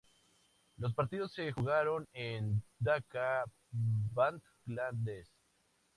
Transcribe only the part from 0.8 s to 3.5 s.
partidos se jugaron en Dhaka,